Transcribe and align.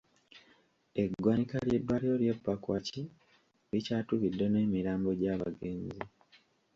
Eggwanika 1.03 1.55
ly'eddwaliro 1.67 2.15
ly'e 2.21 2.35
Pakwach 2.45 2.91
likyatubidde 3.71 4.45
n'emirambo 4.49 5.09
gy'abagenzi. 5.19 5.99